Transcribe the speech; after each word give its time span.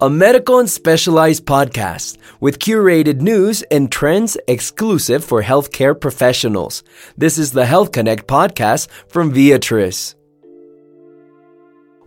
a 0.00 0.10
medical 0.10 0.58
and 0.58 0.68
specialized 0.68 1.44
podcast 1.46 2.18
with 2.40 2.58
curated 2.58 3.20
news 3.20 3.62
and 3.70 3.90
trends 3.90 4.36
exclusive 4.46 5.24
for 5.24 5.42
healthcare 5.42 5.98
professionals. 5.98 6.82
This 7.16 7.38
is 7.38 7.52
the 7.52 7.66
Health 7.66 7.92
Connect 7.92 8.26
podcast 8.26 8.88
from 9.08 9.32
Viatris. 9.32 10.17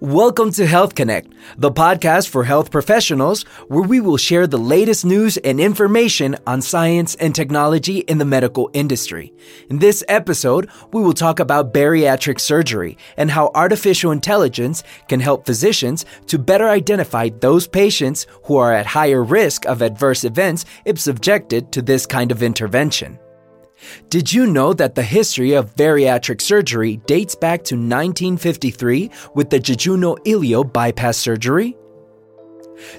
Welcome 0.01 0.51
to 0.53 0.65
Health 0.65 0.95
Connect, 0.95 1.31
the 1.57 1.71
podcast 1.71 2.29
for 2.29 2.43
health 2.43 2.71
professionals 2.71 3.43
where 3.67 3.83
we 3.83 3.99
will 3.99 4.17
share 4.17 4.47
the 4.47 4.57
latest 4.57 5.05
news 5.05 5.37
and 5.37 5.61
information 5.61 6.37
on 6.47 6.63
science 6.63 7.13
and 7.13 7.35
technology 7.35 7.99
in 7.99 8.17
the 8.17 8.25
medical 8.25 8.71
industry. 8.73 9.31
In 9.69 9.77
this 9.77 10.03
episode, 10.09 10.71
we 10.91 11.03
will 11.03 11.13
talk 11.13 11.39
about 11.39 11.71
bariatric 11.71 12.39
surgery 12.39 12.97
and 13.15 13.29
how 13.29 13.51
artificial 13.53 14.11
intelligence 14.11 14.83
can 15.07 15.19
help 15.19 15.45
physicians 15.45 16.03
to 16.25 16.39
better 16.39 16.67
identify 16.67 17.29
those 17.29 17.67
patients 17.67 18.25
who 18.45 18.57
are 18.57 18.73
at 18.73 18.87
higher 18.87 19.23
risk 19.23 19.67
of 19.67 19.83
adverse 19.83 20.23
events 20.23 20.65
if 20.83 20.99
subjected 20.99 21.71
to 21.73 21.83
this 21.83 22.07
kind 22.07 22.31
of 22.31 22.41
intervention. 22.41 23.19
Did 24.09 24.31
you 24.31 24.45
know 24.45 24.73
that 24.73 24.95
the 24.95 25.03
history 25.03 25.53
of 25.53 25.75
bariatric 25.75 26.41
surgery 26.41 26.97
dates 27.05 27.35
back 27.35 27.63
to 27.65 27.75
1953 27.75 29.11
with 29.33 29.49
the 29.49 29.59
jejunal 29.59 30.73
bypass 30.73 31.17
surgery? 31.17 31.77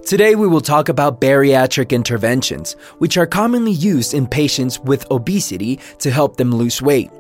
Today, 0.07 0.35
we 0.35 0.47
will 0.47 0.61
talk 0.61 0.89
about 0.89 1.21
bariatric 1.21 1.91
interventions, 1.91 2.75
which 2.99 3.17
are 3.17 3.27
commonly 3.27 3.73
used 3.73 4.15
in 4.15 4.27
patients 4.27 4.79
with 4.81 5.11
obesity 5.11 5.81
to 5.99 6.11
help 6.11 6.37
them 6.37 6.53
lose 6.55 6.81
weight. 6.81 7.11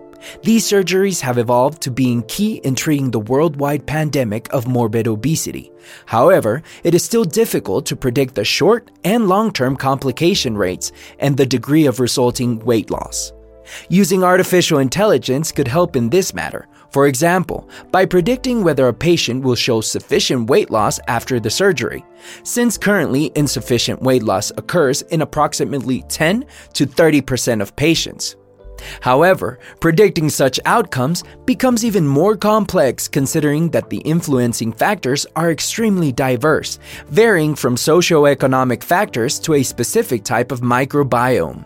These 0.44 0.64
surgeries 0.64 1.20
have 1.20 1.38
evolved 1.38 1.82
to 1.82 1.90
being 1.90 2.22
key 2.22 2.56
in 2.64 2.76
treating 2.76 3.10
the 3.10 3.18
worldwide 3.18 3.86
pandemic 3.86 4.52
of 4.52 4.68
morbid 4.68 5.08
obesity. 5.08 5.72
However, 6.06 6.62
it 6.84 6.94
is 6.94 7.02
still 7.02 7.24
difficult 7.24 7.86
to 7.86 7.96
predict 7.96 8.36
the 8.36 8.44
short 8.44 8.90
and 9.02 9.28
long 9.28 9.52
term 9.52 9.76
complication 9.76 10.56
rates 10.56 10.92
and 11.18 11.36
the 11.36 11.46
degree 11.46 11.86
of 11.86 11.98
resulting 11.98 12.60
weight 12.60 12.90
loss. 12.90 13.32
Using 13.88 14.24
artificial 14.24 14.78
intelligence 14.78 15.52
could 15.52 15.68
help 15.68 15.96
in 15.96 16.10
this 16.10 16.34
matter. 16.34 16.68
For 16.90 17.06
example, 17.06 17.68
by 17.90 18.04
predicting 18.04 18.62
whether 18.62 18.88
a 18.88 18.94
patient 18.94 19.42
will 19.42 19.54
show 19.54 19.80
sufficient 19.80 20.50
weight 20.50 20.70
loss 20.70 21.00
after 21.08 21.40
the 21.40 21.50
surgery, 21.50 22.04
since 22.42 22.76
currently 22.76 23.32
insufficient 23.34 24.02
weight 24.02 24.22
loss 24.22 24.52
occurs 24.56 25.02
in 25.02 25.22
approximately 25.22 26.02
10 26.08 26.44
to 26.74 26.86
30% 26.86 27.62
of 27.62 27.74
patients. 27.76 28.36
However, 29.00 29.58
predicting 29.80 30.28
such 30.28 30.60
outcomes 30.64 31.24
becomes 31.46 31.84
even 31.84 32.06
more 32.06 32.36
complex 32.36 33.08
considering 33.08 33.70
that 33.70 33.88
the 33.90 33.98
influencing 33.98 34.72
factors 34.72 35.26
are 35.36 35.50
extremely 35.50 36.12
diverse, 36.12 36.78
varying 37.06 37.54
from 37.54 37.76
socioeconomic 37.76 38.82
factors 38.82 39.38
to 39.40 39.54
a 39.54 39.62
specific 39.62 40.24
type 40.24 40.52
of 40.52 40.60
microbiome. 40.60 41.64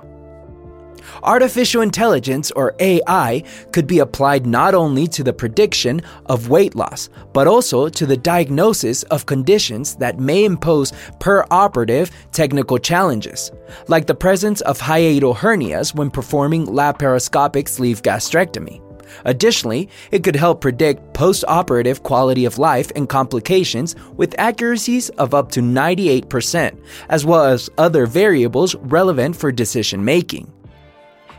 Artificial 1.22 1.82
intelligence, 1.82 2.50
or 2.52 2.74
AI, 2.80 3.42
could 3.72 3.86
be 3.86 3.98
applied 3.98 4.46
not 4.46 4.74
only 4.74 5.06
to 5.08 5.22
the 5.22 5.32
prediction 5.32 6.00
of 6.26 6.48
weight 6.48 6.74
loss, 6.74 7.08
but 7.32 7.46
also 7.46 7.88
to 7.88 8.06
the 8.06 8.16
diagnosis 8.16 9.02
of 9.04 9.26
conditions 9.26 9.96
that 9.96 10.18
may 10.18 10.44
impose 10.44 10.92
per-operative 11.20 12.10
technical 12.32 12.78
challenges, 12.78 13.50
like 13.88 14.06
the 14.06 14.14
presence 14.14 14.60
of 14.62 14.78
hiatal 14.78 15.36
hernias 15.36 15.94
when 15.94 16.10
performing 16.10 16.66
laparoscopic 16.66 17.68
sleeve 17.68 18.02
gastrectomy. 18.02 18.80
Additionally, 19.24 19.88
it 20.10 20.24
could 20.24 20.36
help 20.36 20.60
predict 20.60 21.14
post 21.14 21.44
operative 21.48 22.02
quality 22.02 22.44
of 22.44 22.58
life 22.58 22.90
and 22.96 23.08
complications 23.08 23.94
with 24.16 24.38
accuracies 24.38 25.08
of 25.10 25.34
up 25.34 25.50
to 25.52 25.60
98%, 25.60 26.78
as 27.08 27.24
well 27.24 27.44
as 27.44 27.70
other 27.78 28.06
variables 28.06 28.74
relevant 28.76 29.36
for 29.36 29.52
decision 29.52 30.04
making. 30.04 30.52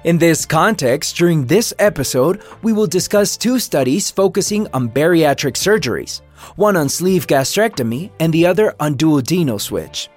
In 0.03 0.17
this 0.19 0.45
context, 0.45 1.15
during 1.15 1.45
this 1.45 1.73
episode, 1.79 2.43
we 2.61 2.71
will 2.71 2.87
discuss 2.87 3.35
two 3.35 3.57
studies 3.57 4.11
focusing 4.11 4.67
on 4.73 4.89
bariatric 4.89 5.53
surgeries, 5.53 6.21
one 6.55 6.77
on 6.77 6.87
sleeve 6.87 7.25
gastrectomy 7.25 8.11
and 8.19 8.31
the 8.31 8.45
other 8.45 8.75
on 8.79 8.95
duodenal 8.95 9.59
switch. 9.59 10.09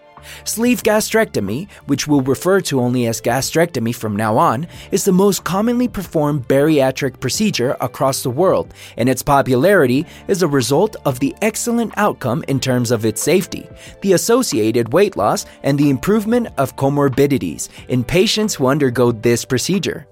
Sleeve 0.44 0.82
gastrectomy, 0.82 1.70
which 1.86 2.06
we'll 2.06 2.22
refer 2.22 2.60
to 2.62 2.80
only 2.80 3.06
as 3.06 3.20
gastrectomy 3.20 3.94
from 3.94 4.16
now 4.16 4.36
on, 4.36 4.66
is 4.90 5.04
the 5.04 5.12
most 5.12 5.44
commonly 5.44 5.88
performed 5.88 6.48
bariatric 6.48 7.20
procedure 7.20 7.76
across 7.80 8.22
the 8.22 8.30
world, 8.30 8.72
and 8.96 9.08
its 9.08 9.22
popularity 9.22 10.06
is 10.28 10.42
a 10.42 10.48
result 10.48 10.96
of 11.04 11.20
the 11.20 11.34
excellent 11.42 11.92
outcome 11.96 12.44
in 12.48 12.60
terms 12.60 12.90
of 12.90 13.04
its 13.04 13.22
safety, 13.22 13.68
the 14.02 14.12
associated 14.12 14.92
weight 14.92 15.16
loss, 15.16 15.46
and 15.62 15.78
the 15.78 15.90
improvement 15.90 16.48
of 16.58 16.76
comorbidities 16.76 17.68
in 17.88 18.04
patients 18.04 18.54
who 18.54 18.66
undergo 18.66 19.12
this 19.12 19.44
procedure. 19.44 20.06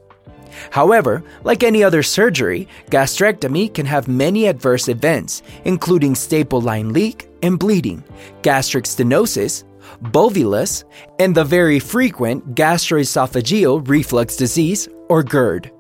However, 0.70 1.22
like 1.44 1.62
any 1.62 1.84
other 1.84 2.02
surgery, 2.02 2.68
gastrectomy 2.90 3.72
can 3.72 3.86
have 3.86 4.08
many 4.08 4.46
adverse 4.46 4.88
events, 4.88 5.42
including 5.64 6.14
staple 6.14 6.60
line 6.60 6.92
leak 6.92 7.28
and 7.42 7.58
bleeding, 7.58 8.02
gastric 8.42 8.84
stenosis, 8.84 9.64
bolus, 10.00 10.84
and 11.18 11.34
the 11.34 11.44
very 11.44 11.78
frequent 11.78 12.54
gastroesophageal 12.54 13.88
reflux 13.88 14.36
disease, 14.36 14.88
or 15.08 15.22
GERD. 15.22 15.70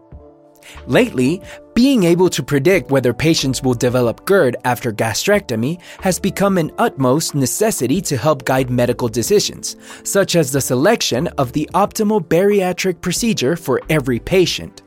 Lately, 0.86 1.42
being 1.74 2.04
able 2.04 2.28
to 2.30 2.42
predict 2.42 2.90
whether 2.90 3.14
patients 3.14 3.62
will 3.62 3.74
develop 3.74 4.26
GERD 4.26 4.56
after 4.64 4.92
gastrectomy 4.92 5.80
has 6.00 6.18
become 6.18 6.58
an 6.58 6.72
utmost 6.78 7.34
necessity 7.34 8.00
to 8.02 8.16
help 8.16 8.44
guide 8.44 8.68
medical 8.68 9.08
decisions, 9.08 9.76
such 10.02 10.36
as 10.36 10.50
the 10.50 10.60
selection 10.60 11.28
of 11.38 11.52
the 11.52 11.68
optimal 11.74 12.20
bariatric 12.20 13.00
procedure 13.00 13.56
for 13.56 13.80
every 13.88 14.18
patient. 14.18 14.82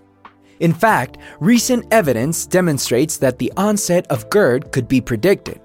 In 0.59 0.73
fact, 0.73 1.17
recent 1.39 1.85
evidence 1.91 2.45
demonstrates 2.45 3.17
that 3.17 3.39
the 3.39 3.51
onset 3.57 4.05
of 4.11 4.29
GERD 4.29 4.71
could 4.71 4.87
be 4.87 5.01
predicted. 5.01 5.59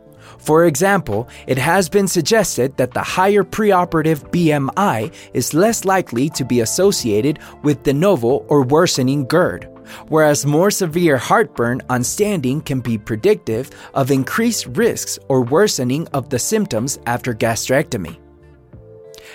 For 0.47 0.67
example, 0.67 1.29
it 1.49 1.59
has 1.59 1.89
been 1.89 2.07
suggested 2.07 2.77
that 2.77 2.95
the 2.95 3.03
higher 3.03 3.43
preoperative 3.43 4.31
BMI 4.31 5.13
is 5.35 5.53
less 5.53 5.85
likely 5.85 6.31
to 6.31 6.45
be 6.45 6.61
associated 6.61 7.41
with 7.65 7.83
de 7.83 7.93
novo 7.93 8.47
or 8.47 8.63
worsening 8.63 9.27
GERD, 9.27 9.69
whereas 10.07 10.47
more 10.47 10.71
severe 10.71 11.17
heartburn 11.17 11.83
on 11.91 12.05
standing 12.05 12.61
can 12.61 12.79
be 12.79 12.97
predictive 12.97 13.71
of 13.95 14.13
increased 14.13 14.67
risks 14.67 15.19
or 15.27 15.43
worsening 15.43 16.07
of 16.13 16.31
the 16.31 16.39
symptoms 16.39 17.01
after 17.07 17.35
gastrectomy. 17.35 18.17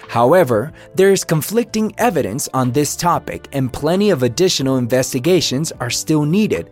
However, 0.08 0.72
there 0.96 1.12
is 1.12 1.26
conflicting 1.26 1.94
evidence 1.98 2.48
on 2.54 2.72
this 2.72 2.96
topic, 2.96 3.50
and 3.52 3.72
plenty 3.72 4.12
of 4.12 4.24
additional 4.24 4.78
investigations 4.78 5.74
are 5.82 5.90
still 5.90 6.24
needed 6.24 6.70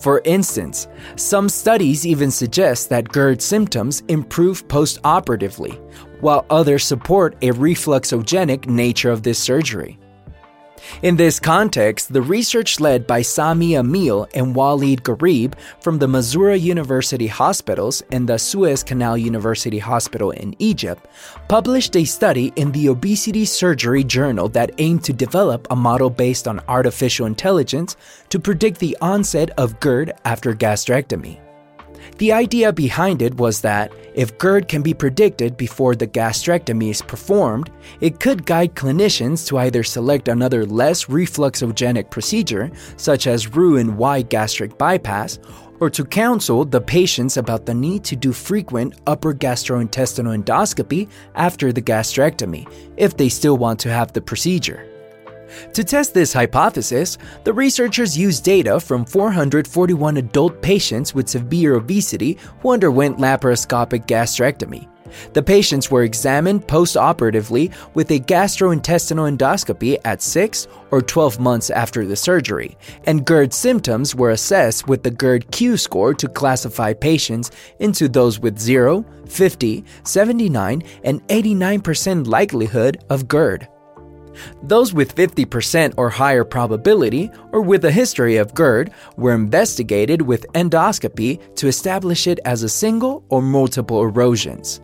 for 0.00 0.20
instance, 0.24 0.88
some 1.16 1.48
studies 1.48 2.06
even 2.06 2.30
suggest 2.30 2.88
that 2.90 3.08
GERD 3.08 3.40
symptoms 3.42 4.02
improve 4.08 4.66
post-operatively, 4.68 5.72
while 6.20 6.46
others 6.50 6.84
support 6.84 7.36
a 7.42 7.50
refluxogenic 7.50 8.66
nature 8.66 9.10
of 9.10 9.22
this 9.22 9.38
surgery. 9.38 9.98
In 11.02 11.16
this 11.16 11.40
context, 11.40 12.12
the 12.12 12.22
research 12.22 12.80
led 12.80 13.06
by 13.06 13.22
Sami 13.22 13.74
Emile 13.76 14.28
and 14.34 14.54
Walid 14.54 15.02
Ghareeb 15.02 15.54
from 15.80 15.98
the 15.98 16.06
Mansoura 16.06 16.60
University 16.60 17.26
Hospitals 17.26 18.02
and 18.10 18.28
the 18.28 18.38
Suez 18.38 18.82
Canal 18.82 19.16
University 19.18 19.78
Hospital 19.78 20.30
in 20.30 20.54
Egypt 20.58 21.06
published 21.48 21.96
a 21.96 22.04
study 22.04 22.52
in 22.56 22.72
the 22.72 22.88
Obesity 22.88 23.44
Surgery 23.44 24.04
Journal 24.04 24.48
that 24.50 24.72
aimed 24.78 25.04
to 25.04 25.12
develop 25.12 25.66
a 25.70 25.76
model 25.76 26.10
based 26.10 26.48
on 26.48 26.60
artificial 26.68 27.26
intelligence 27.26 27.96
to 28.30 28.38
predict 28.38 28.78
the 28.78 28.96
onset 29.00 29.50
of 29.58 29.80
GERD 29.80 30.12
after 30.24 30.54
gastrectomy. 30.54 31.43
The 32.18 32.32
idea 32.32 32.72
behind 32.72 33.22
it 33.22 33.34
was 33.36 33.60
that 33.62 33.92
if 34.14 34.38
GERD 34.38 34.68
can 34.68 34.82
be 34.82 34.94
predicted 34.94 35.56
before 35.56 35.94
the 35.94 36.06
gastrectomy 36.06 36.90
is 36.90 37.02
performed, 37.02 37.70
it 38.00 38.20
could 38.20 38.46
guide 38.46 38.74
clinicians 38.74 39.46
to 39.48 39.58
either 39.58 39.82
select 39.82 40.28
another 40.28 40.64
less 40.64 41.06
refluxogenic 41.06 42.10
procedure, 42.10 42.70
such 42.96 43.26
as 43.26 43.54
Roux-en-Y 43.54 44.22
gastric 44.22 44.78
bypass, 44.78 45.38
or 45.80 45.90
to 45.90 46.04
counsel 46.04 46.64
the 46.64 46.80
patients 46.80 47.36
about 47.36 47.66
the 47.66 47.74
need 47.74 48.04
to 48.04 48.16
do 48.16 48.32
frequent 48.32 48.94
upper 49.06 49.34
gastrointestinal 49.34 50.40
endoscopy 50.40 51.08
after 51.34 51.72
the 51.72 51.82
gastrectomy 51.82 52.70
if 52.96 53.16
they 53.16 53.28
still 53.28 53.56
want 53.56 53.80
to 53.80 53.90
have 53.90 54.12
the 54.12 54.20
procedure. 54.20 54.93
To 55.72 55.84
test 55.84 56.14
this 56.14 56.32
hypothesis, 56.32 57.18
the 57.44 57.52
researchers 57.52 58.16
used 58.16 58.44
data 58.44 58.80
from 58.80 59.04
441 59.04 60.16
adult 60.16 60.62
patients 60.62 61.14
with 61.14 61.28
severe 61.28 61.74
obesity 61.74 62.38
who 62.60 62.72
underwent 62.72 63.18
laparoscopic 63.18 64.06
gastrectomy. 64.06 64.88
The 65.32 65.42
patients 65.42 65.90
were 65.90 66.02
examined 66.02 66.66
postoperatively 66.66 67.72
with 67.94 68.10
a 68.10 68.20
gastrointestinal 68.20 69.36
endoscopy 69.36 69.98
at 70.04 70.22
6 70.22 70.66
or 70.90 71.02
12 71.02 71.40
months 71.40 71.70
after 71.70 72.06
the 72.06 72.16
surgery, 72.16 72.76
and 73.04 73.24
GERD 73.24 73.52
symptoms 73.52 74.14
were 74.14 74.30
assessed 74.30 74.88
with 74.88 75.02
the 75.02 75.10
GERD 75.10 75.50
Q 75.50 75.76
score 75.76 76.14
to 76.14 76.28
classify 76.28 76.92
patients 76.92 77.50
into 77.78 78.08
those 78.08 78.38
with 78.38 78.58
0, 78.58 79.04
50, 79.28 79.84
79, 80.04 80.82
and 81.04 81.26
89% 81.28 82.26
likelihood 82.26 83.04
of 83.10 83.28
GERD. 83.28 83.68
Those 84.62 84.92
with 84.92 85.14
50% 85.14 85.94
or 85.96 86.10
higher 86.10 86.44
probability 86.44 87.30
or 87.52 87.60
with 87.60 87.84
a 87.84 87.92
history 87.92 88.36
of 88.36 88.54
GERD 88.54 88.90
were 89.16 89.34
investigated 89.34 90.22
with 90.22 90.46
endoscopy 90.54 91.40
to 91.56 91.68
establish 91.68 92.26
it 92.26 92.40
as 92.44 92.62
a 92.62 92.68
single 92.68 93.24
or 93.28 93.42
multiple 93.42 94.02
erosions. 94.02 94.80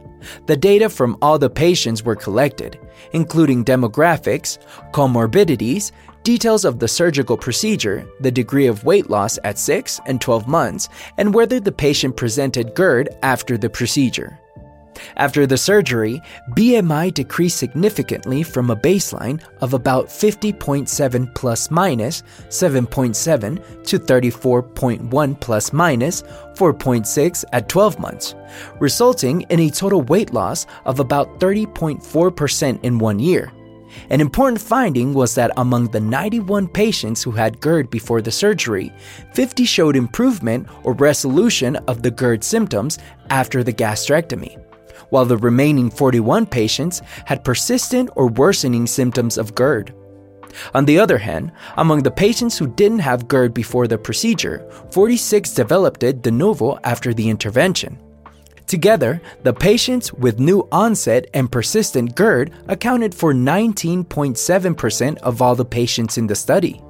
The 0.47 0.57
data 0.57 0.89
from 0.89 1.17
all 1.23 1.39
the 1.39 1.51
patients 1.51 2.05
were 2.05 2.17
collected, 2.17 2.79
including 3.13 3.65
demographics, 3.65 4.59
comorbidities, 4.93 5.93
details 6.23 6.65
of 6.65 6.79
the 6.79 6.89
surgical 6.89 7.37
procedure, 7.37 8.07
the 8.21 8.31
degree 8.31 8.67
of 8.67 8.85
weight 8.85 9.09
loss 9.09 9.39
at 9.45 9.59
6 9.59 10.01
and 10.07 10.21
12 10.21 10.47
months, 10.47 10.89
and 11.17 11.33
whether 11.33 11.61
the 11.61 11.73
patient 11.73 12.17
presented 12.17 12.75
GERD 12.75 13.09
after 13.23 13.57
the 13.57 13.71
procedure. 13.71 14.39
After 15.17 15.47
the 15.47 15.57
surgery, 15.57 16.23
BMI 16.51 17.15
decreased 17.15 17.59
significantly 17.59 18.43
from 18.43 18.71
a 18.71 18.77
baseline 18.77 19.43
of 19.61 19.75
about 19.75 20.07
50.7 20.07 21.35
plus 21.35 21.71
minus 21.71 22.23
7.7 22.49 23.85
to 23.87 23.99
34.1 23.99 25.41
plus 25.41 25.73
minus 25.73 26.23
4.6 26.55 27.45
at 27.53 27.69
12 27.69 27.99
months, 27.99 28.35
resulting 28.79 29.43
in 29.43 29.61
a 29.61 29.71
total 29.71 30.03
weight 30.03 30.33
loss 30.33 30.67
of 30.85 31.01
about 31.01 31.41
30.4% 31.41 32.85
in 32.85 32.99
one 32.99 33.19
year. 33.19 33.53
An 34.11 34.21
important 34.21 34.61
finding 34.61 35.15
was 35.15 35.35
that 35.35 35.51
among 35.57 35.89
the 35.89 36.01
91 36.01 36.69
patients 36.69 37.23
who 37.23 37.33
had 37.33 37.61
GERD 37.61 37.91
before 37.91 38.23
the 38.23 38.31
surgery, 38.31 38.93
50 39.35 39.65
showed 39.65 39.97
improvement 39.97 40.69
or 40.85 40.93
resolution 40.93 41.77
of 41.89 42.03
the 42.03 42.11
GERD 42.11 42.45
symptoms 42.45 42.99
after 43.31 43.65
the 43.65 43.73
gastrectomy 43.73 44.59
while 45.11 45.25
the 45.25 45.37
remaining 45.37 45.91
41 45.91 46.47
patients 46.47 47.03
had 47.27 47.45
persistent 47.45 48.11
or 48.17 48.29
worsening 48.29 48.87
symptoms 48.87 49.39
of 49.39 49.55
GERD. 49.55 49.95
On 50.75 50.85
the 50.85 50.99
other 50.99 51.19
hand, 51.19 51.53
among 51.77 52.03
the 52.03 52.11
patients 52.11 52.59
who 52.59 52.67
didn't 52.67 52.99
have 53.01 53.29
GERD 53.29 53.55
before 53.55 53.87
the 53.87 53.99
procedure, 53.99 54.69
46 54.91 55.53
developed 55.55 56.03
it 56.03 56.23
de 56.23 56.31
novo 56.31 56.79
after 56.83 57.15
the 57.15 57.29
intervention. 57.29 57.99
Together, 58.67 59.21
the 59.43 59.53
patients 59.53 60.13
with 60.13 60.39
new 60.39 60.67
onset 60.71 61.27
and 61.35 61.51
persistent 61.51 62.15
GERD 62.15 62.53
accounted 62.69 63.15
for 63.15 63.35
19.7% 63.35 65.19
of 65.19 65.43
all 65.43 65.57
the 65.57 65.65
patients 65.65 66.19
in 66.19 66.29
the 66.29 66.37
study. 66.37 66.81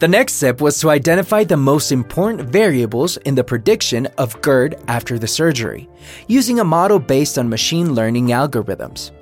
The 0.00 0.08
next 0.08 0.34
step 0.34 0.60
was 0.60 0.80
to 0.80 0.90
identify 0.90 1.44
the 1.44 1.56
most 1.56 1.92
important 1.92 2.50
variables 2.50 3.16
in 3.18 3.36
the 3.36 3.44
prediction 3.44 4.06
of 4.18 4.40
GERD 4.42 4.74
after 4.88 5.20
the 5.20 5.28
surgery, 5.28 5.88
using 6.26 6.58
a 6.58 6.64
model 6.64 6.98
based 6.98 7.38
on 7.38 7.48
machine 7.48 7.94
learning 7.94 8.26
algorithms. 8.28 9.12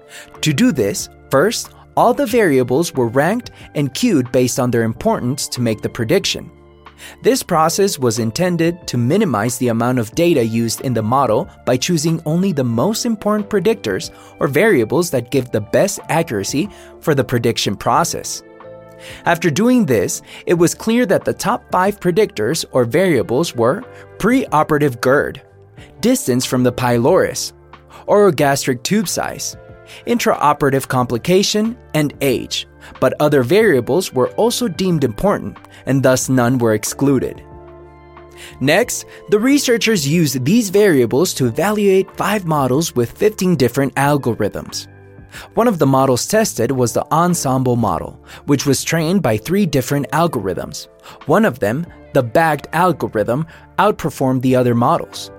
To 0.40 0.52
do 0.52 0.72
this, 0.72 1.10
first, 1.30 1.72
all 1.94 2.14
the 2.14 2.26
variables 2.26 2.94
were 2.94 3.08
ranked 3.08 3.50
and 3.74 3.92
queued 3.92 4.32
based 4.32 4.58
on 4.58 4.70
their 4.70 4.82
importance 4.82 5.46
to 5.48 5.60
make 5.60 5.82
the 5.82 5.90
prediction. 5.90 6.50
This 7.22 7.42
process 7.42 7.98
was 7.98 8.18
intended 8.18 8.86
to 8.86 8.96
minimize 8.96 9.58
the 9.58 9.68
amount 9.68 9.98
of 9.98 10.14
data 10.14 10.44
used 10.44 10.80
in 10.82 10.94
the 10.94 11.02
model 11.02 11.50
by 11.66 11.76
choosing 11.76 12.22
only 12.24 12.52
the 12.52 12.64
most 12.64 13.04
important 13.04 13.50
predictors 13.50 14.10
or 14.40 14.48
variables 14.48 15.10
that 15.10 15.30
give 15.30 15.50
the 15.50 15.60
best 15.60 16.00
accuracy 16.08 16.70
for 17.00 17.14
the 17.14 17.24
prediction 17.24 17.76
process. 17.76 18.42
After 19.24 19.50
doing 19.50 19.86
this, 19.86 20.22
it 20.46 20.54
was 20.54 20.74
clear 20.74 21.06
that 21.06 21.24
the 21.24 21.32
top 21.32 21.70
five 21.70 22.00
predictors 22.00 22.64
or 22.72 22.84
variables 22.84 23.54
were 23.54 23.84
preoperative 24.18 25.00
GERD, 25.00 25.42
distance 26.00 26.44
from 26.44 26.62
the 26.62 26.72
pylorus, 26.72 27.52
orogastric 28.08 28.82
tube 28.82 29.08
size, 29.08 29.56
intraoperative 30.06 30.88
complication, 30.88 31.76
and 31.94 32.14
age, 32.20 32.66
but 33.00 33.14
other 33.20 33.42
variables 33.42 34.12
were 34.12 34.30
also 34.30 34.68
deemed 34.68 35.04
important, 35.04 35.56
and 35.86 36.02
thus 36.02 36.28
none 36.28 36.58
were 36.58 36.74
excluded. 36.74 37.42
Next, 38.60 39.06
the 39.28 39.38
researchers 39.38 40.08
used 40.08 40.44
these 40.44 40.70
variables 40.70 41.34
to 41.34 41.46
evaluate 41.46 42.16
five 42.16 42.44
models 42.44 42.94
with 42.94 43.12
15 43.12 43.56
different 43.56 43.94
algorithms. 43.94 44.88
One 45.54 45.68
of 45.68 45.78
the 45.78 45.86
models 45.86 46.26
tested 46.26 46.72
was 46.72 46.92
the 46.92 47.06
ensemble 47.12 47.76
model, 47.76 48.20
which 48.46 48.66
was 48.66 48.84
trained 48.84 49.22
by 49.22 49.36
three 49.36 49.66
different 49.66 50.10
algorithms. 50.10 50.88
One 51.26 51.44
of 51.44 51.58
them, 51.58 51.86
the 52.12 52.22
bagged 52.22 52.68
algorithm, 52.72 53.46
outperformed 53.78 54.42
the 54.42 54.56
other 54.56 54.74
models. 54.74 55.30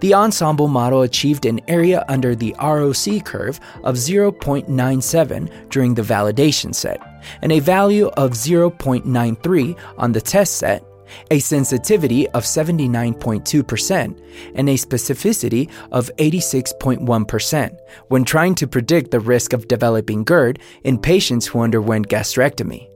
The 0.00 0.14
ensemble 0.14 0.68
model 0.68 1.02
achieved 1.02 1.46
an 1.46 1.60
area 1.68 2.04
under 2.08 2.34
the 2.34 2.54
ROC 2.60 3.24
curve 3.24 3.60
of 3.84 3.94
0.97 3.96 5.70
during 5.70 5.94
the 5.94 6.02
validation 6.02 6.74
set, 6.74 7.00
and 7.42 7.52
a 7.52 7.60
value 7.60 8.08
of 8.16 8.32
0.93 8.32 9.78
on 9.96 10.12
the 10.12 10.20
test 10.20 10.56
set 10.56 10.84
a 11.30 11.38
sensitivity 11.38 12.28
of 12.30 12.44
79.2%, 12.44 14.20
and 14.54 14.68
a 14.68 14.74
specificity 14.74 15.70
of 15.92 16.10
86.1% 16.18 17.78
when 18.08 18.24
trying 18.24 18.54
to 18.56 18.66
predict 18.66 19.10
the 19.10 19.20
risk 19.20 19.52
of 19.52 19.68
developing 19.68 20.24
GERD 20.24 20.58
in 20.84 20.98
patients 20.98 21.46
who 21.46 21.60
underwent 21.60 22.08
gastrectomy. 22.08 22.88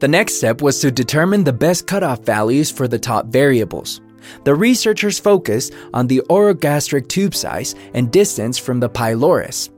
The 0.00 0.08
next 0.08 0.34
step 0.34 0.60
was 0.60 0.80
to 0.80 0.90
determine 0.90 1.44
the 1.44 1.52
best 1.52 1.86
cutoff 1.86 2.20
values 2.20 2.70
for 2.70 2.86
the 2.86 2.98
top 2.98 3.26
variables. 3.26 4.00
The 4.44 4.54
researchers 4.54 5.18
focused 5.18 5.72
on 5.94 6.06
the 6.06 6.22
orogastric 6.28 7.08
tube 7.08 7.34
size 7.34 7.74
and 7.94 8.12
distance 8.12 8.58
from 8.58 8.80
the 8.80 8.88
pylorus 8.88 9.70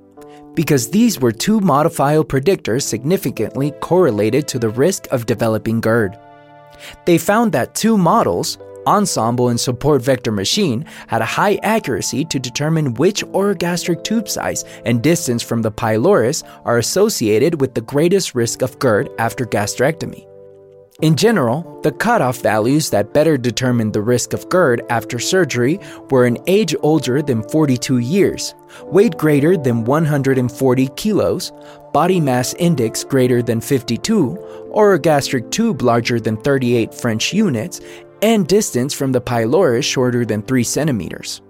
because 0.54 0.90
these 0.90 1.18
were 1.18 1.32
two 1.32 1.60
modifiable 1.60 2.24
predictors 2.24 2.82
significantly 2.82 3.72
correlated 3.80 4.46
to 4.48 4.58
the 4.58 4.68
risk 4.68 5.06
of 5.10 5.26
developing 5.26 5.80
GERD. 5.80 6.18
They 7.04 7.18
found 7.18 7.52
that 7.52 7.74
two 7.74 7.96
models, 7.98 8.58
ensemble 8.86 9.48
and 9.48 9.60
support 9.60 10.02
vector 10.02 10.32
machine, 10.32 10.84
had 11.06 11.22
a 11.22 11.26
high 11.26 11.56
accuracy 11.62 12.24
to 12.26 12.38
determine 12.38 12.94
which 12.94 13.24
orogastric 13.26 14.04
tube 14.04 14.28
size 14.28 14.64
and 14.84 15.02
distance 15.02 15.42
from 15.42 15.62
the 15.62 15.70
pylorus 15.70 16.42
are 16.64 16.78
associated 16.78 17.60
with 17.60 17.74
the 17.74 17.80
greatest 17.80 18.34
risk 18.34 18.62
of 18.62 18.78
GERD 18.78 19.10
after 19.18 19.44
gastrectomy. 19.44 20.31
In 21.00 21.16
general, 21.16 21.80
the 21.82 21.90
cutoff 21.90 22.42
values 22.42 22.90
that 22.90 23.14
better 23.14 23.38
determined 23.38 23.92
the 23.94 24.02
risk 24.02 24.34
of 24.34 24.48
GERD 24.50 24.82
after 24.90 25.18
surgery 25.18 25.80
were 26.10 26.26
an 26.26 26.36
age 26.46 26.76
older 26.82 27.22
than 27.22 27.42
42 27.48 27.98
years, 27.98 28.54
weight 28.84 29.16
greater 29.16 29.56
than 29.56 29.84
140 29.84 30.88
kilos, 30.88 31.50
body 31.92 32.20
mass 32.20 32.54
index 32.54 33.04
greater 33.04 33.42
than 33.42 33.60
52, 33.60 34.36
orogastric 34.74 35.50
tube 35.50 35.80
larger 35.80 36.20
than 36.20 36.36
38 36.36 36.94
French 36.94 37.32
units, 37.32 37.80
and 38.20 38.46
distance 38.46 38.92
from 38.92 39.12
the 39.12 39.20
pylorus 39.20 39.86
shorter 39.86 40.26
than 40.26 40.42
3 40.42 40.62
centimeters. 40.62 41.40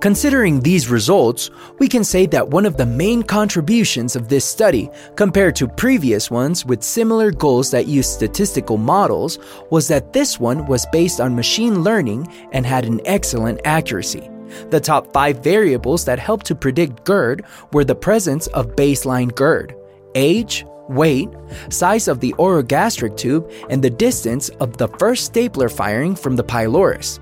Considering 0.00 0.60
these 0.60 0.88
results, 0.88 1.50
we 1.78 1.88
can 1.88 2.04
say 2.04 2.26
that 2.26 2.48
one 2.48 2.66
of 2.66 2.76
the 2.76 2.86
main 2.86 3.22
contributions 3.22 4.16
of 4.16 4.28
this 4.28 4.44
study, 4.44 4.90
compared 5.14 5.56
to 5.56 5.68
previous 5.68 6.30
ones 6.30 6.64
with 6.64 6.82
similar 6.82 7.30
goals 7.30 7.70
that 7.70 7.86
used 7.86 8.10
statistical 8.10 8.76
models, 8.76 9.38
was 9.70 9.88
that 9.88 10.12
this 10.12 10.38
one 10.38 10.66
was 10.66 10.86
based 10.92 11.20
on 11.20 11.34
machine 11.34 11.82
learning 11.82 12.26
and 12.52 12.66
had 12.66 12.84
an 12.84 13.00
excellent 13.04 13.60
accuracy. 13.64 14.30
The 14.70 14.80
top 14.80 15.12
five 15.12 15.42
variables 15.42 16.04
that 16.04 16.18
helped 16.18 16.46
to 16.46 16.54
predict 16.54 17.04
GERD 17.04 17.44
were 17.72 17.84
the 17.84 17.94
presence 17.94 18.46
of 18.48 18.76
baseline 18.76 19.34
GERD, 19.34 19.74
age, 20.14 20.64
weight, 20.88 21.28
size 21.68 22.08
of 22.08 22.20
the 22.20 22.32
orogastric 22.38 23.16
tube, 23.16 23.50
and 23.70 23.82
the 23.82 23.90
distance 23.90 24.48
of 24.60 24.76
the 24.76 24.88
first 24.98 25.24
stapler 25.24 25.68
firing 25.68 26.14
from 26.14 26.36
the 26.36 26.44
pylorus. 26.44 27.18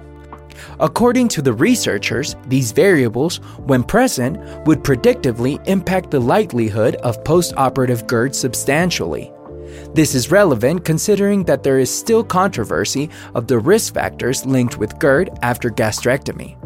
According 0.81 1.29
to 1.29 1.43
the 1.43 1.53
researchers, 1.53 2.37
these 2.47 2.73
variables, 2.73 3.37
when 3.67 3.83
present, 3.83 4.39
would 4.67 4.83
predictively 4.83 5.65
impact 5.67 6.11
the 6.11 6.21
likelihood 6.21 6.97
of 6.97 7.23
postoperative 7.25 8.07
GERD 8.07 8.35
substantially. 8.35 9.33
This 9.95 10.15
is 10.15 10.31
relevant 10.31 10.85
considering 10.85 11.45
that 11.45 11.63
there 11.63 11.79
is 11.79 11.95
still 11.95 12.25
controversy 12.25 13.11
of 13.35 13.47
the 13.47 13.59
risk 13.59 13.95
factors 13.95 14.45
linked 14.45 14.79
with 14.79 14.99
GERD 14.99 15.31
after 15.43 15.71
gastrectomy. 15.71 16.57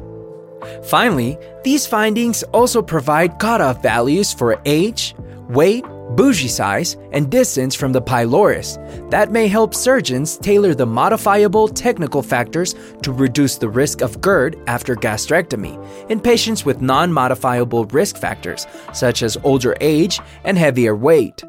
Finally, 0.84 1.38
these 1.64 1.86
findings 1.86 2.42
also 2.54 2.82
provide 2.82 3.38
cutoff 3.38 3.82
values 3.82 4.32
for 4.32 4.60
age, 4.64 5.14
weight, 5.48 5.84
bougie 6.16 6.48
size, 6.48 6.96
and 7.12 7.30
distance 7.30 7.74
from 7.74 7.92
the 7.92 8.00
pylorus. 8.00 8.78
That 9.10 9.32
may 9.32 9.48
help 9.48 9.74
surgeons 9.74 10.38
tailor 10.38 10.74
the 10.74 10.86
modifiable 10.86 11.68
technical 11.68 12.22
factors 12.22 12.74
to 13.02 13.12
reduce 13.12 13.56
the 13.56 13.68
risk 13.68 14.00
of 14.00 14.20
GERD 14.20 14.60
after 14.66 14.94
gastrectomy 14.94 15.78
in 16.10 16.20
patients 16.20 16.64
with 16.64 16.80
non 16.80 17.12
modifiable 17.12 17.84
risk 17.86 18.16
factors, 18.16 18.66
such 18.92 19.22
as 19.22 19.36
older 19.44 19.76
age 19.80 20.20
and 20.44 20.58
heavier 20.58 20.96
weight. 20.96 21.44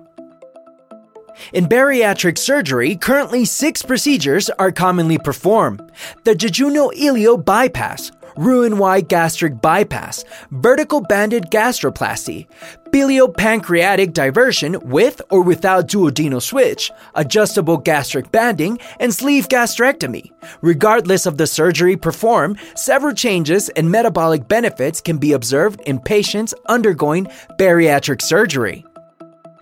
In 1.53 1.65
bariatric 1.65 2.37
surgery, 2.37 2.95
currently 2.95 3.45
six 3.45 3.81
procedures 3.81 4.49
are 4.51 4.71
commonly 4.71 5.17
performed 5.17 5.91
the 6.23 6.35
jejunal 6.35 7.45
bypass, 7.45 8.11
Roux-en-Y 8.37 9.01
gastric 9.01 9.61
bypass, 9.61 10.23
vertical 10.51 11.01
banded 11.01 11.45
gastroplasty, 11.51 12.47
biliopancreatic 12.91 14.13
diversion 14.13 14.79
with 14.81 15.21
or 15.29 15.41
without 15.41 15.87
duodenal 15.87 16.41
switch, 16.41 16.91
adjustable 17.15 17.77
gastric 17.77 18.31
banding, 18.31 18.79
and 18.99 19.13
sleeve 19.13 19.47
gastrectomy. 19.47 20.31
Regardless 20.61 21.25
of 21.25 21.37
the 21.37 21.47
surgery 21.47 21.95
performed, 21.95 22.59
several 22.75 23.13
changes 23.13 23.69
and 23.69 23.91
metabolic 23.91 24.47
benefits 24.47 25.01
can 25.01 25.17
be 25.17 25.33
observed 25.33 25.81
in 25.81 25.99
patients 25.99 26.53
undergoing 26.67 27.27
bariatric 27.57 28.21
surgery. 28.21 28.85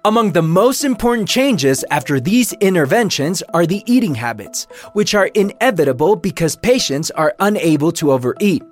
Among 0.07 0.31
the 0.31 0.41
most 0.41 0.85
important 0.85 1.27
changes 1.27 1.83
after 1.91 2.17
these 2.17 2.53
interventions 2.61 3.43
are 3.53 3.65
the 3.65 3.83
eating 3.85 4.15
habits, 4.15 4.63
which 4.93 5.13
are 5.13 5.27
inevitable 5.35 6.15
because 6.15 6.55
patients 6.55 7.11
are 7.11 7.35
unable 7.41 7.91
to 7.91 8.13
overeat. 8.13 8.63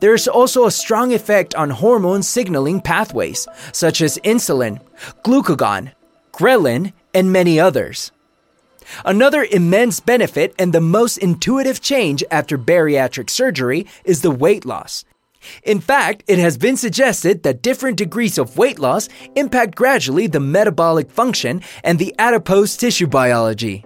There 0.00 0.14
is 0.14 0.26
also 0.26 0.66
a 0.66 0.72
strong 0.72 1.14
effect 1.14 1.54
on 1.54 1.70
hormone 1.70 2.24
signaling 2.24 2.80
pathways, 2.80 3.46
such 3.70 4.00
as 4.00 4.18
insulin, 4.24 4.80
glucagon, 5.22 5.92
ghrelin, 6.32 6.92
and 7.14 7.32
many 7.32 7.60
others. 7.60 8.10
Another 9.04 9.44
immense 9.44 10.00
benefit 10.00 10.56
and 10.58 10.72
the 10.72 10.80
most 10.80 11.18
intuitive 11.18 11.80
change 11.80 12.24
after 12.32 12.58
bariatric 12.58 13.30
surgery 13.30 13.86
is 14.04 14.22
the 14.22 14.32
weight 14.32 14.64
loss. 14.66 15.04
In 15.62 15.80
fact, 15.80 16.24
it 16.26 16.38
has 16.38 16.56
been 16.58 16.76
suggested 16.76 17.42
that 17.42 17.62
different 17.62 17.96
degrees 17.96 18.38
of 18.38 18.56
weight 18.58 18.78
loss 18.78 19.08
impact 19.36 19.74
gradually 19.74 20.26
the 20.26 20.40
metabolic 20.40 21.10
function 21.10 21.62
and 21.84 21.98
the 21.98 22.14
adipose 22.18 22.76
tissue 22.76 23.06
biology. 23.06 23.84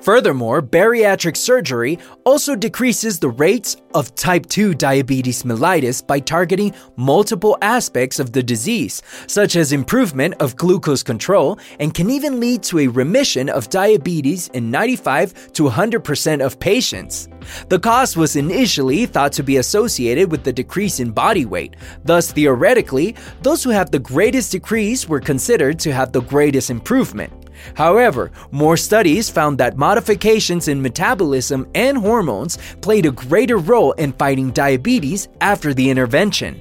Furthermore, 0.00 0.62
bariatric 0.62 1.36
surgery 1.36 1.98
also 2.24 2.54
decreases 2.54 3.18
the 3.18 3.28
rates 3.28 3.76
of 3.94 4.14
type 4.14 4.46
2 4.46 4.74
diabetes 4.74 5.42
mellitus 5.42 6.06
by 6.06 6.20
targeting 6.20 6.74
multiple 6.96 7.56
aspects 7.62 8.18
of 8.18 8.32
the 8.32 8.42
disease, 8.42 9.02
such 9.26 9.56
as 9.56 9.72
improvement 9.72 10.34
of 10.40 10.56
glucose 10.56 11.02
control, 11.02 11.58
and 11.78 11.94
can 11.94 12.10
even 12.10 12.40
lead 12.40 12.62
to 12.62 12.80
a 12.80 12.88
remission 12.88 13.48
of 13.48 13.70
diabetes 13.70 14.48
in 14.48 14.70
95 14.70 15.52
to 15.52 15.64
100% 15.64 16.44
of 16.44 16.58
patients. 16.58 17.28
The 17.68 17.78
cause 17.78 18.16
was 18.16 18.36
initially 18.36 19.06
thought 19.06 19.32
to 19.32 19.42
be 19.42 19.58
associated 19.58 20.30
with 20.30 20.44
the 20.44 20.52
decrease 20.52 21.00
in 21.00 21.10
body 21.10 21.44
weight. 21.44 21.76
Thus, 22.04 22.32
theoretically, 22.32 23.14
those 23.42 23.62
who 23.62 23.70
have 23.70 23.90
the 23.90 23.98
greatest 23.98 24.52
decrease 24.52 25.08
were 25.08 25.20
considered 25.20 25.78
to 25.80 25.92
have 25.92 26.12
the 26.12 26.22
greatest 26.22 26.70
improvement. 26.70 27.43
However, 27.74 28.30
more 28.50 28.76
studies 28.76 29.30
found 29.30 29.58
that 29.58 29.76
modifications 29.76 30.68
in 30.68 30.82
metabolism 30.82 31.68
and 31.74 31.98
hormones 31.98 32.58
played 32.80 33.06
a 33.06 33.10
greater 33.10 33.58
role 33.58 33.92
in 33.92 34.12
fighting 34.12 34.50
diabetes 34.50 35.28
after 35.40 35.74
the 35.74 35.90
intervention. 35.90 36.60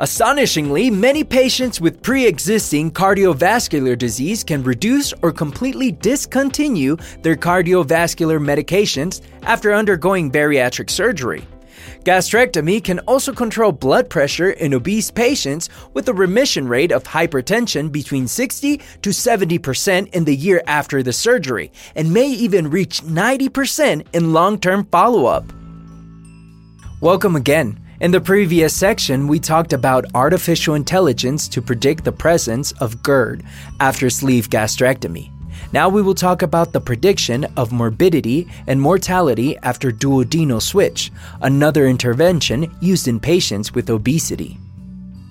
Astonishingly, 0.00 0.90
many 0.90 1.24
patients 1.24 1.80
with 1.80 2.02
pre 2.02 2.24
existing 2.24 2.92
cardiovascular 2.92 3.98
disease 3.98 4.44
can 4.44 4.62
reduce 4.62 5.12
or 5.22 5.32
completely 5.32 5.90
discontinue 5.90 6.96
their 7.22 7.34
cardiovascular 7.34 8.38
medications 8.38 9.22
after 9.42 9.74
undergoing 9.74 10.30
bariatric 10.30 10.88
surgery. 10.88 11.44
Gastrectomy 12.04 12.82
can 12.82 12.98
also 13.00 13.32
control 13.32 13.72
blood 13.72 14.08
pressure 14.08 14.50
in 14.50 14.74
obese 14.74 15.10
patients 15.10 15.68
with 15.94 16.08
a 16.08 16.14
remission 16.14 16.68
rate 16.68 16.92
of 16.92 17.04
hypertension 17.04 17.90
between 17.92 18.28
60 18.28 18.78
to 19.02 19.10
70% 19.10 20.14
in 20.14 20.24
the 20.24 20.36
year 20.36 20.62
after 20.66 21.02
the 21.02 21.12
surgery 21.12 21.70
and 21.94 22.12
may 22.12 22.28
even 22.28 22.70
reach 22.70 23.02
90% 23.02 24.06
in 24.12 24.32
long 24.32 24.58
term 24.58 24.84
follow 24.86 25.26
up. 25.26 25.44
Welcome 27.00 27.36
again. 27.36 27.78
In 28.00 28.12
the 28.12 28.20
previous 28.20 28.74
section, 28.74 29.26
we 29.26 29.40
talked 29.40 29.72
about 29.72 30.04
artificial 30.14 30.74
intelligence 30.74 31.48
to 31.48 31.60
predict 31.60 32.04
the 32.04 32.12
presence 32.12 32.72
of 32.80 33.02
GERD 33.02 33.42
after 33.80 34.08
sleeve 34.08 34.48
gastrectomy. 34.48 35.32
Now 35.72 35.88
we 35.88 36.02
will 36.02 36.14
talk 36.14 36.42
about 36.42 36.72
the 36.72 36.80
prediction 36.80 37.44
of 37.56 37.72
morbidity 37.72 38.48
and 38.66 38.80
mortality 38.80 39.56
after 39.58 39.90
duodenal 39.90 40.62
switch, 40.62 41.12
another 41.42 41.86
intervention 41.86 42.74
used 42.80 43.08
in 43.08 43.20
patients 43.20 43.74
with 43.74 43.90
obesity. 43.90 44.58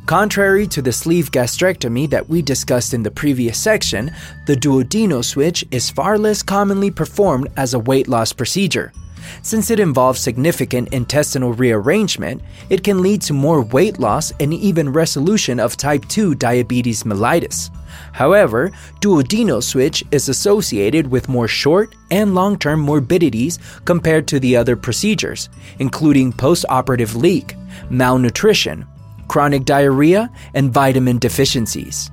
Contrary 0.06 0.66
to 0.68 0.82
the 0.82 0.94
sleeve 0.94 1.32
gastrectomy 1.32 2.10
that 2.10 2.30
we 2.30 2.42
discussed 2.42 2.94
in 2.94 3.04
the 3.04 3.12
previous 3.12 3.58
section, 3.58 4.10
the 4.46 4.56
duodenal 4.56 5.24
switch 5.24 5.66
is 5.70 5.90
far 5.90 6.18
less 6.18 6.42
commonly 6.42 6.90
performed 6.90 7.50
as 7.58 7.74
a 7.74 7.80
weight 7.80 8.08
loss 8.08 8.32
procedure. 8.32 8.94
Since 9.42 9.72
it 9.72 9.80
involves 9.80 10.20
significant 10.20 10.94
intestinal 10.94 11.54
rearrangement, 11.54 12.42
it 12.70 12.84
can 12.84 13.02
lead 13.02 13.22
to 13.24 13.34
more 13.34 13.62
weight 13.62 14.00
loss 14.00 14.32
and 14.40 14.54
even 14.54 14.92
resolution 14.92 15.60
of 15.60 15.78
type 15.78 16.06
2 16.08 16.36
diabetes 16.36 17.04
mellitus. 17.04 17.70
However, 18.14 18.72
duodenal 19.00 19.64
switch 19.64 20.04
is 20.12 20.30
associated 20.30 21.08
with 21.08 21.30
more 21.30 21.48
short 21.48 21.96
and 22.12 22.36
long 22.36 22.58
term 22.58 22.80
morbidities 22.80 23.60
compared 23.86 24.28
to 24.28 24.40
the 24.40 24.56
other 24.56 24.76
procedures, 24.76 25.50
including 25.80 26.34
postoperative 26.34 27.16
leak, 27.16 27.56
malnutrition, 27.90 28.86
chronic 29.28 29.66
diarrhea, 29.66 30.32
and 30.54 30.74
vitamin 30.74 31.18
deficiencies. 31.18 32.12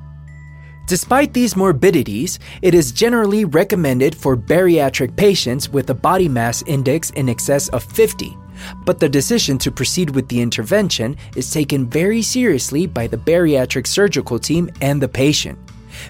Despite 0.86 1.32
these 1.32 1.56
morbidities, 1.56 2.38
it 2.60 2.74
is 2.74 2.92
generally 2.92 3.46
recommended 3.46 4.14
for 4.14 4.36
bariatric 4.36 5.16
patients 5.16 5.70
with 5.70 5.88
a 5.88 5.94
body 5.94 6.28
mass 6.28 6.62
index 6.66 7.08
in 7.10 7.30
excess 7.30 7.68
of 7.70 7.82
50. 7.82 8.36
But 8.84 9.00
the 9.00 9.08
decision 9.08 9.56
to 9.58 9.70
proceed 9.70 10.10
with 10.10 10.28
the 10.28 10.40
intervention 10.40 11.16
is 11.36 11.50
taken 11.50 11.88
very 11.88 12.20
seriously 12.20 12.86
by 12.86 13.06
the 13.06 13.16
bariatric 13.16 13.86
surgical 13.86 14.38
team 14.38 14.70
and 14.82 15.00
the 15.00 15.08
patient. 15.08 15.58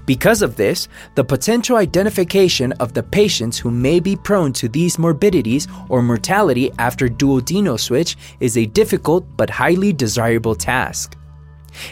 Because 0.06 0.42
of 0.42 0.56
this, 0.56 0.88
the 1.14 1.22
potential 1.22 1.76
identification 1.76 2.72
of 2.72 2.94
the 2.94 3.02
patients 3.02 3.58
who 3.58 3.70
may 3.70 4.00
be 4.00 4.16
prone 4.16 4.52
to 4.54 4.68
these 4.68 4.98
morbidities 4.98 5.68
or 5.88 6.02
mortality 6.02 6.72
after 6.78 7.08
duodenal 7.08 7.78
switch 7.78 8.16
is 8.40 8.56
a 8.56 8.66
difficult 8.66 9.24
but 9.36 9.50
highly 9.50 9.92
desirable 9.92 10.54
task. 10.56 11.16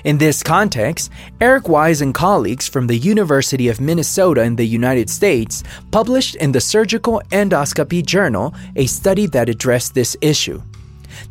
In 0.05 0.19
this 0.19 0.43
context, 0.43 1.11
Eric 1.41 1.69
Wise 1.69 2.01
and 2.01 2.15
colleagues 2.15 2.69
from 2.69 2.87
the 2.87 2.97
University 2.97 3.69
of 3.69 3.81
Minnesota 3.81 4.43
in 4.43 4.57
the 4.57 4.67
United 4.67 5.11
States 5.11 5.63
published 5.91 6.35
in 6.37 6.53
the 6.53 6.61
Surgical 6.61 7.23
Endoscopy 7.31 8.05
Journal 8.05 8.55
a 8.77 8.87
study 8.87 9.27
that 9.27 9.49
addressed 9.49 9.95
this 9.95 10.17
issue. 10.21 10.61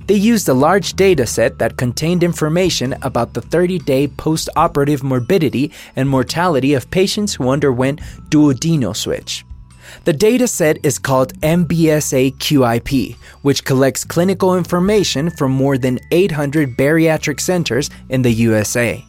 They 0.08 0.16
used 0.16 0.48
a 0.50 0.54
large 0.54 0.94
data 0.94 1.26
set 1.26 1.60
that 1.60 1.78
contained 1.78 2.24
information 2.24 2.96
about 3.02 3.34
the 3.34 3.42
30 3.42 3.80
day 3.80 4.08
post 4.08 4.50
operative 4.56 5.04
morbidity 5.04 5.72
and 5.96 6.08
mortality 6.08 6.74
of 6.74 6.90
patients 6.92 7.36
who 7.36 7.50
underwent 7.50 8.02
duodenal 8.30 8.96
switch. 8.96 9.46
The 10.06 10.14
data 10.14 10.48
set 10.48 10.84
is 10.84 11.00
called 11.00 11.40
MBSA 11.42 12.38
QIP, 12.38 13.16
which 13.42 13.66
collects 13.66 14.04
clinical 14.04 14.58
information 14.58 15.30
from 15.30 15.52
more 15.52 15.78
than 15.78 16.00
800 16.12 16.76
bariatric 16.78 17.40
centers 17.40 17.90
in 18.10 18.22
the 18.22 18.32
USA. 18.32 19.04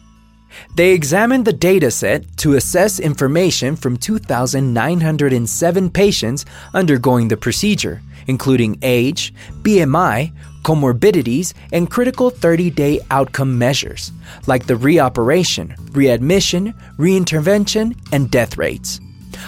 They 0.75 0.91
examined 0.91 1.45
the 1.45 1.53
dataset 1.53 2.35
to 2.37 2.55
assess 2.55 2.99
information 2.99 3.75
from 3.75 3.97
2,907 3.97 5.89
patients 5.89 6.45
undergoing 6.73 7.27
the 7.27 7.37
procedure, 7.37 8.01
including 8.27 8.77
age, 8.81 9.33
BMI, 9.63 10.31
comorbidities, 10.63 11.53
and 11.71 11.89
critical 11.89 12.29
30 12.29 12.69
day 12.69 12.99
outcome 13.11 13.57
measures, 13.57 14.11
like 14.47 14.65
the 14.65 14.75
reoperation, 14.75 15.75
readmission, 15.95 16.73
reintervention, 16.97 17.97
and 18.11 18.31
death 18.31 18.57
rates. 18.57 18.99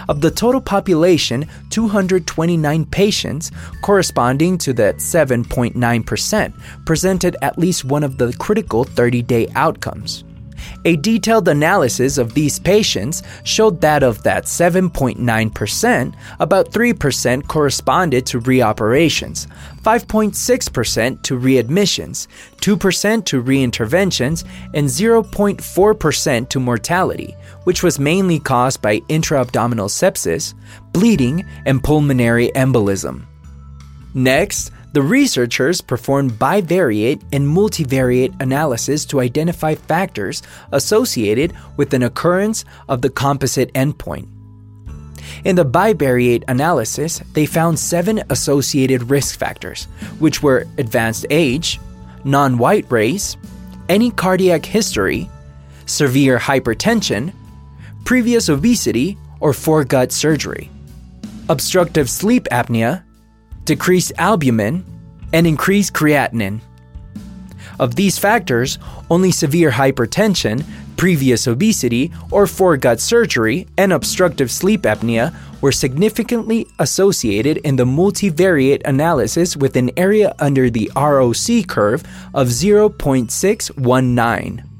Of 0.09 0.21
the 0.21 0.31
total 0.31 0.61
population, 0.61 1.47
229 1.69 2.85
patients, 2.85 3.51
corresponding 3.81 4.57
to 4.59 4.73
that 4.73 4.97
7.9%, 4.97 6.53
presented 6.85 7.37
at 7.41 7.57
least 7.57 7.85
one 7.85 8.03
of 8.03 8.17
the 8.17 8.33
critical 8.33 8.83
30 8.83 9.21
day 9.21 9.47
outcomes. 9.55 10.23
A 10.85 10.95
detailed 10.95 11.47
analysis 11.47 12.17
of 12.17 12.33
these 12.33 12.59
patients 12.59 13.23
showed 13.43 13.81
that 13.81 14.03
of 14.03 14.23
that 14.23 14.45
7.9%, 14.45 16.13
about 16.39 16.71
3% 16.71 17.47
corresponded 17.47 18.25
to 18.27 18.39
reoperations, 18.39 19.47
5.6% 19.81 21.21
to 21.23 21.39
readmissions, 21.39 22.27
2% 22.57 23.25
to 23.25 23.43
reinterventions, 23.43 24.43
and 24.73 24.87
0.4% 24.87 26.49
to 26.49 26.59
mortality, 26.59 27.35
which 27.63 27.83
was 27.83 27.99
mainly 27.99 28.39
caused 28.39 28.81
by 28.81 29.01
intra-abdominal 29.09 29.87
sepsis, 29.87 30.53
bleeding, 30.91 31.45
and 31.65 31.83
pulmonary 31.83 32.51
embolism. 32.55 33.25
Next, 34.13 34.71
the 34.95 35.01
researchers 35.01 35.81
performed 35.81 36.31
bivariate 36.39 37.21
and 37.33 37.45
multivariate 37.45 38.33
analysis 38.41 39.03
to 39.03 39.19
identify 39.19 39.75
factors 39.75 40.41
associated 40.71 41.53
with 41.75 41.93
an 41.93 42.01
occurrence 42.01 42.63
of 42.87 43.01
the 43.01 43.09
composite 43.09 43.73
endpoint. 43.73 44.25
In 45.43 45.57
the 45.57 45.65
bivariate 45.65 46.45
analysis, 46.47 47.19
they 47.33 47.45
found 47.45 47.77
seven 47.77 48.23
associated 48.29 49.09
risk 49.09 49.37
factors, 49.37 49.83
which 50.19 50.41
were 50.41 50.65
advanced 50.77 51.25
age, 51.29 51.77
non 52.23 52.57
white 52.57 52.89
race, 52.89 53.35
any 53.89 54.11
cardiac 54.11 54.65
history, 54.65 55.29
severe 55.87 56.39
hypertension, 56.39 57.33
previous 58.05 58.47
obesity 58.47 59.17
or 59.41 59.51
foregut 59.51 60.13
surgery, 60.13 60.71
obstructive 61.49 62.09
sleep 62.09 62.45
apnea, 62.49 63.03
decreased 63.65 64.13
albumin, 64.17 64.83
and 65.33 65.45
increased 65.45 65.93
creatinine. 65.93 66.61
Of 67.79 67.95
these 67.95 68.17
factors, 68.17 68.79
only 69.09 69.31
severe 69.31 69.71
hypertension, 69.71 70.63
previous 70.95 71.47
obesity, 71.47 72.13
or 72.31 72.45
foregut 72.45 73.01
surgery 73.01 73.67
and 73.77 73.91
obstructive 73.91 74.49
sleep 74.49 74.83
apnea 74.83 75.35
were 75.61 75.71
significantly 75.71 76.67
associated 76.79 77.57
in 77.57 77.75
the 77.75 77.85
multivariate 77.85 78.81
analysis 78.85 79.57
with 79.57 79.75
an 79.75 79.91
area 79.97 80.33
under 80.39 80.69
the 80.69 80.91
ROC 80.95 81.67
curve 81.67 82.03
of 82.33 82.49
0.619. 82.49 84.74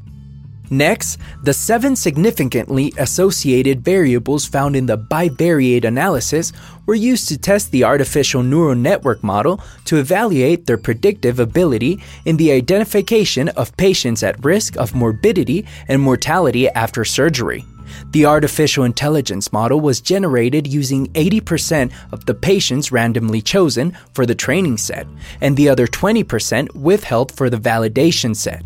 Next, 0.70 1.20
the 1.44 1.54
seven 1.54 1.96
significantly 1.96 2.94
associated 2.98 3.84
variables 3.84 4.46
found 4.46 4.76
in 4.76 4.86
the 4.88 4.98
bivariate 4.98 5.86
analysis 5.86 6.52
were 6.86 6.96
used 6.96 7.28
to 7.30 7.38
test 7.38 7.72
the 7.72 7.84
artificial 7.84 8.44
neural 8.44 8.76
network 8.76 9.24
model 9.24 9.62
to 9.86 9.98
evaluate 9.98 10.66
their 10.66 10.78
predictive 10.78 11.40
ability 11.40 12.02
in 12.26 12.38
the 12.38 12.52
identification 12.52 13.50
of 13.50 13.76
patients 13.78 14.24
at 14.24 14.44
risk 14.44 14.76
of 14.78 14.96
morbidity 14.96 15.66
and 15.88 16.02
mortality 16.02 16.70
after 16.70 17.06
surgery. 17.06 17.64
The 18.12 18.26
artificial 18.26 18.84
intelligence 18.84 19.54
model 19.54 19.80
was 19.80 20.02
generated 20.02 20.68
using 20.68 21.08
80% 21.14 21.92
of 22.12 22.26
the 22.26 22.34
patients 22.34 22.92
randomly 22.92 23.42
chosen 23.42 23.96
for 24.14 24.26
the 24.26 24.36
training 24.36 24.78
set, 24.78 25.08
and 25.42 25.56
the 25.56 25.70
other 25.70 25.88
20% 25.88 26.74
withheld 26.76 27.32
for 27.32 27.50
the 27.50 27.58
validation 27.58 28.36
set. 28.36 28.64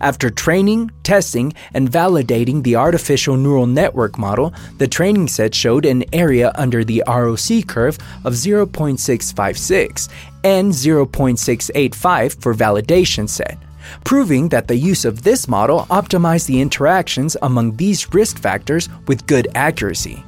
After 0.00 0.30
training, 0.30 0.90
testing, 1.02 1.52
and 1.72 1.90
validating 1.90 2.62
the 2.62 2.76
artificial 2.76 3.36
neural 3.36 3.66
network 3.66 4.18
model, 4.18 4.52
the 4.78 4.88
training 4.88 5.28
set 5.28 5.54
showed 5.54 5.84
an 5.84 6.04
area 6.12 6.52
under 6.54 6.84
the 6.84 7.02
ROC 7.06 7.66
curve 7.66 7.98
of 8.24 8.34
0.656 8.34 10.08
and 10.44 10.72
0.685 10.72 12.40
for 12.40 12.54
validation 12.54 13.28
set, 13.28 13.58
proving 14.04 14.48
that 14.50 14.68
the 14.68 14.76
use 14.76 15.04
of 15.04 15.22
this 15.22 15.48
model 15.48 15.86
optimized 15.90 16.46
the 16.46 16.60
interactions 16.60 17.36
among 17.42 17.76
these 17.76 18.12
risk 18.12 18.38
factors 18.38 18.88
with 19.06 19.26
good 19.26 19.48
accuracy. 19.54 20.24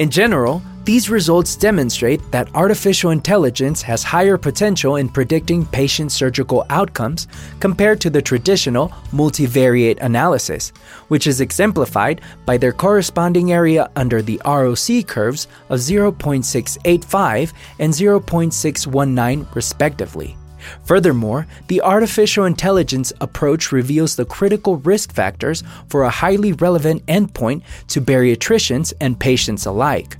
In 0.00 0.08
general, 0.08 0.62
these 0.84 1.10
results 1.10 1.54
demonstrate 1.56 2.22
that 2.30 2.48
artificial 2.54 3.10
intelligence 3.10 3.82
has 3.82 4.02
higher 4.02 4.38
potential 4.38 4.96
in 4.96 5.10
predicting 5.10 5.66
patient 5.66 6.10
surgical 6.10 6.64
outcomes 6.70 7.28
compared 7.60 8.00
to 8.00 8.08
the 8.08 8.22
traditional 8.22 8.88
multivariate 9.12 10.00
analysis, 10.00 10.72
which 11.08 11.26
is 11.26 11.42
exemplified 11.42 12.22
by 12.46 12.56
their 12.56 12.72
corresponding 12.72 13.52
area 13.52 13.90
under 13.94 14.22
the 14.22 14.40
ROC 14.46 15.06
curves 15.06 15.48
of 15.68 15.80
0.685 15.80 17.52
and 17.78 17.92
0.619, 17.92 19.54
respectively. 19.54 20.34
Furthermore, 20.84 21.46
the 21.68 21.80
artificial 21.82 22.44
intelligence 22.44 23.12
approach 23.20 23.72
reveals 23.72 24.16
the 24.16 24.24
critical 24.24 24.76
risk 24.76 25.12
factors 25.12 25.62
for 25.88 26.02
a 26.02 26.10
highly 26.10 26.52
relevant 26.54 27.04
endpoint 27.06 27.62
to 27.88 28.00
bariatricians 28.00 28.92
and 29.00 29.18
patients 29.18 29.66
alike. 29.66 30.16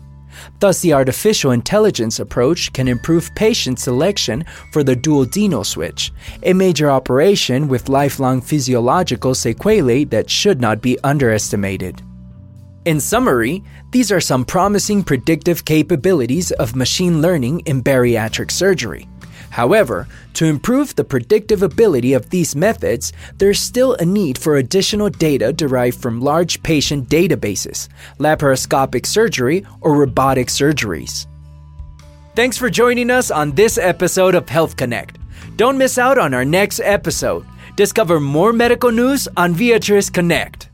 Thus, 0.61 0.81
the 0.81 0.93
artificial 0.93 1.51
intelligence 1.51 2.19
approach 2.19 2.73
can 2.73 2.89
improve 2.89 3.35
patient 3.35 3.79
selection 3.79 4.45
for 4.73 4.83
the 4.83 4.97
duodenal 4.97 5.67
switch, 5.67 6.13
a 6.43 6.53
major 6.53 6.91
operation 6.91 7.69
with 7.69 7.89
lifelong 7.89 8.41
physiological 8.41 9.35
sequelae 9.35 10.05
that 10.05 10.31
should 10.31 10.61
not 10.61 10.81
be 10.81 10.99
underestimated. 11.05 12.03
In 12.87 13.01
summary, 13.01 13.63
these 13.91 14.11
are 14.11 14.21
some 14.21 14.45
promising 14.45 15.03
predictive 15.03 15.65
capabilities 15.65 16.51
of 16.53 16.75
machine 16.75 17.21
learning 17.21 17.61
in 17.67 17.83
bariatric 17.83 18.51
surgery. 18.51 19.07
However, 19.51 20.07
to 20.35 20.47
improve 20.47 20.95
the 20.95 21.05
predictive 21.05 21.63
ability 21.63 22.15
of 22.15 22.31
these 22.31 22.57
methods, 22.57 23.13
there's 23.37 23.61
still 23.61 23.95
a 23.95 24.05
need 24.05 24.39
for 24.39 24.57
additional 24.57 25.11
data 25.11 25.53
derived 25.53 26.01
from 26.01 26.21
large 26.21 26.63
patient 26.63 27.09
databases, 27.09 27.89
laparoscopic 28.19 29.05
surgery, 29.07 29.67
or 29.81 29.97
robotic 29.97 30.49
surgeries. 30.49 31.27
Thanks 32.37 32.57
for 32.57 32.71
joining 32.71 33.11
us 33.11 33.31
on 33.31 33.53
this 33.53 33.77
episode 33.77 34.37
of 34.37 34.49
Health 34.49 34.77
Connect. 34.77 35.19
Don't 35.57 35.77
miss 35.77 35.99
out 35.99 36.17
on 36.17 36.33
our 36.33 36.45
next 36.45 36.81
episode. 36.81 37.45
Discover 37.77 38.21
more 38.21 38.53
medical 38.53 38.93
news 38.93 39.29
on 39.37 39.55
Viatris 39.55 40.13
Connect. 40.13 40.70